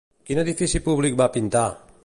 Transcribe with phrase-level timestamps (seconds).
[0.29, 1.67] Quin edifici públic va pintar?